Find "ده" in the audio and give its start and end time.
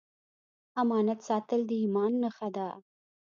2.55-2.67